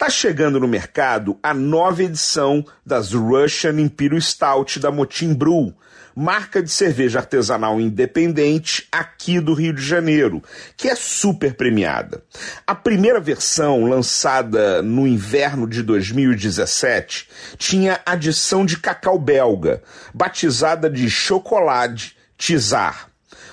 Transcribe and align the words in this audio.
Tá 0.00 0.08
chegando 0.08 0.58
no 0.58 0.66
mercado 0.66 1.38
a 1.42 1.52
nova 1.52 2.02
edição 2.02 2.64
das 2.86 3.12
Russian 3.12 3.78
Imperial 3.78 4.18
Stout 4.18 4.80
da 4.80 4.90
Motim 4.90 5.34
Brew, 5.34 5.74
marca 6.16 6.62
de 6.62 6.70
cerveja 6.70 7.18
artesanal 7.18 7.78
independente 7.78 8.88
aqui 8.90 9.38
do 9.38 9.52
Rio 9.52 9.74
de 9.74 9.82
Janeiro, 9.82 10.42
que 10.74 10.88
é 10.88 10.94
super 10.94 11.52
premiada. 11.52 12.24
A 12.66 12.74
primeira 12.74 13.20
versão, 13.20 13.84
lançada 13.84 14.80
no 14.80 15.06
inverno 15.06 15.68
de 15.68 15.82
2017, 15.82 17.28
tinha 17.58 18.00
adição 18.06 18.64
de 18.64 18.78
cacau 18.78 19.18
belga, 19.18 19.82
batizada 20.14 20.88
de 20.88 21.10
chocolate 21.10 22.16
Tizar. 22.38 23.09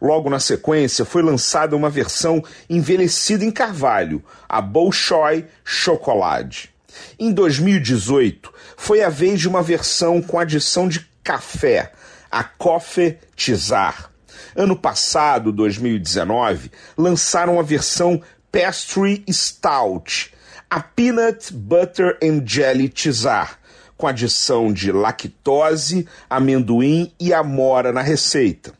Logo 0.00 0.30
na 0.30 0.40
sequência, 0.40 1.04
foi 1.04 1.22
lançada 1.22 1.76
uma 1.76 1.90
versão 1.90 2.42
envelhecida 2.68 3.44
em 3.44 3.50
carvalho, 3.50 4.24
a 4.48 4.60
Bolshoi 4.60 5.46
Chocolate. 5.62 6.70
Em 7.18 7.32
2018, 7.32 8.52
foi 8.76 9.02
a 9.02 9.10
vez 9.10 9.40
de 9.40 9.48
uma 9.48 9.62
versão 9.62 10.22
com 10.22 10.38
adição 10.38 10.88
de 10.88 11.06
café, 11.22 11.92
a 12.30 12.42
Coffee 12.42 13.18
Tizar. 13.36 14.10
Ano 14.56 14.74
passado, 14.74 15.52
2019, 15.52 16.72
lançaram 16.96 17.60
a 17.60 17.62
versão 17.62 18.20
Pastry 18.50 19.22
Stout, 19.30 20.32
a 20.68 20.80
Peanut 20.80 21.52
Butter 21.52 22.18
and 22.22 22.42
Jelly 22.44 22.88
Tizar, 22.88 23.58
com 23.96 24.06
adição 24.06 24.72
de 24.72 24.90
lactose, 24.90 26.08
amendoim 26.28 27.12
e 27.20 27.34
amora 27.34 27.92
na 27.92 28.00
receita. 28.00 28.79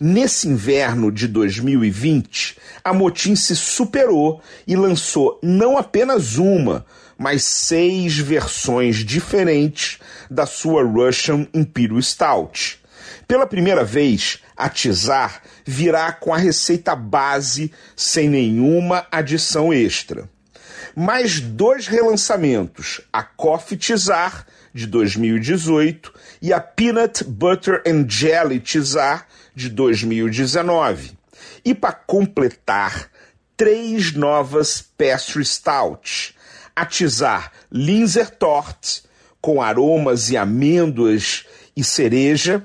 Nesse 0.00 0.46
inverno 0.46 1.10
de 1.10 1.26
2020, 1.26 2.56
a 2.84 2.94
Motim 2.94 3.34
se 3.34 3.56
superou 3.56 4.40
e 4.64 4.76
lançou 4.76 5.40
não 5.42 5.76
apenas 5.76 6.36
uma, 6.36 6.86
mas 7.18 7.42
seis 7.42 8.16
versões 8.16 8.98
diferentes 8.98 9.98
da 10.30 10.46
sua 10.46 10.84
Russian 10.84 11.48
Imperial 11.52 12.00
Stout. 12.00 12.78
Pela 13.26 13.44
primeira 13.44 13.82
vez, 13.82 14.38
a 14.56 14.68
Tizar 14.68 15.42
virá 15.66 16.12
com 16.12 16.32
a 16.32 16.38
receita 16.38 16.94
base 16.94 17.72
sem 17.96 18.28
nenhuma 18.28 19.04
adição 19.10 19.72
extra. 19.72 20.30
Mais 20.94 21.40
dois 21.40 21.86
relançamentos, 21.86 23.00
a 23.12 23.22
Coffee 23.22 23.78
Tizar 23.78 24.46
de 24.72 24.86
2018 24.86 26.12
e 26.40 26.52
a 26.52 26.60
Peanut 26.60 27.24
Butter 27.24 27.82
and 27.86 28.06
Jelly 28.08 28.60
Tizar 28.60 29.26
de 29.54 29.68
2019. 29.68 31.12
E 31.64 31.74
para 31.74 31.92
completar, 31.92 33.10
três 33.56 34.12
novas 34.12 34.80
Pastry 34.80 35.44
Stout. 35.44 36.34
A 36.74 36.86
Tizar 36.86 37.52
Linzer 37.72 38.30
Tort, 38.30 39.00
com 39.40 39.60
aromas 39.60 40.30
e 40.30 40.36
amêndoas 40.36 41.44
e 41.76 41.82
cereja. 41.82 42.64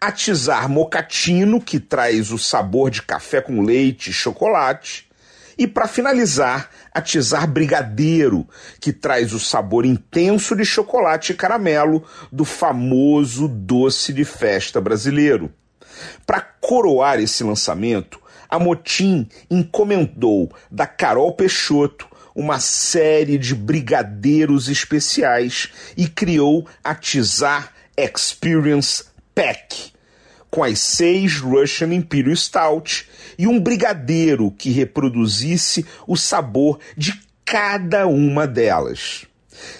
A 0.00 0.12
Tizar 0.12 0.68
Mocatino, 0.68 1.60
que 1.60 1.80
traz 1.80 2.30
o 2.30 2.38
sabor 2.38 2.88
de 2.88 3.02
café 3.02 3.40
com 3.40 3.62
leite 3.62 4.10
e 4.10 4.12
chocolate 4.12 5.07
e 5.58 5.66
para 5.66 5.88
finalizar, 5.88 6.70
atizar 6.94 7.48
brigadeiro, 7.48 8.46
que 8.80 8.92
traz 8.92 9.32
o 9.34 9.40
sabor 9.40 9.84
intenso 9.84 10.54
de 10.54 10.64
chocolate 10.64 11.32
e 11.32 11.34
caramelo 11.34 12.04
do 12.30 12.44
famoso 12.44 13.48
doce 13.48 14.12
de 14.12 14.24
festa 14.24 14.80
brasileiro. 14.80 15.52
Para 16.24 16.40
coroar 16.40 17.18
esse 17.18 17.42
lançamento, 17.42 18.20
a 18.48 18.58
Motim 18.58 19.28
encomendou 19.50 20.50
da 20.70 20.86
Carol 20.86 21.32
Peixoto 21.32 22.06
uma 22.34 22.60
série 22.60 23.36
de 23.36 23.52
brigadeiros 23.52 24.68
especiais 24.68 25.72
e 25.96 26.06
criou 26.06 26.68
a 26.84 26.94
Tizar 26.94 27.72
Experience 27.96 29.06
Pack 29.34 29.97
com 30.50 30.64
as 30.64 30.78
seis 30.78 31.38
Russian 31.38 31.92
Imperial 31.94 32.36
Stout 32.36 33.08
e 33.38 33.46
um 33.46 33.60
brigadeiro 33.60 34.50
que 34.50 34.70
reproduzisse 34.70 35.84
o 36.06 36.16
sabor 36.16 36.78
de 36.96 37.20
cada 37.44 38.06
uma 38.06 38.46
delas. 38.46 39.26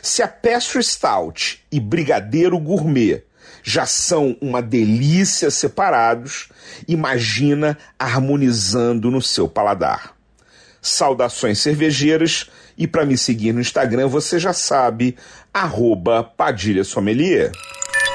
Se 0.03 0.23
a 0.23 0.29
Pastry 0.29 0.83
Stout 0.83 1.61
e 1.71 1.79
Brigadeiro 1.79 2.59
Gourmet 2.59 3.23
já 3.63 3.87
são 3.87 4.37
uma 4.41 4.63
delícia 4.63 5.51
separados, 5.51 6.49
imagina 6.87 7.77
harmonizando 7.99 9.11
no 9.11 9.21
seu 9.21 9.49
paladar. 9.49 10.17
Saudações 10.81 11.59
cervejeiras 11.59 12.49
e 12.77 12.87
para 12.87 13.05
me 13.05 13.19
seguir 13.19 13.53
no 13.53 13.61
Instagram 13.61 14.09
você 14.09 14.39
já 14.39 14.53
sabe, 14.53 15.17
arroba 15.53 16.23
Padilha 16.23 16.85
Sommelier. 16.85 17.53